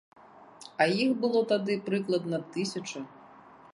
[0.81, 2.99] А іх было тады, прыкладна, тысяча.